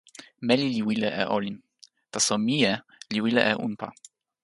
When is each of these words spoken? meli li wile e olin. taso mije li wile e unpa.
meli 0.47 0.65
li 0.73 0.81
wile 0.87 1.09
e 1.21 1.23
olin. 1.35 1.57
taso 2.13 2.33
mije 2.45 2.73
li 3.11 3.19
wile 3.23 3.41
e 3.51 3.53
unpa. 3.67 3.87